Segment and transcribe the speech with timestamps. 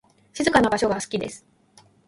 [0.33, 1.45] 静かな場所が好きです。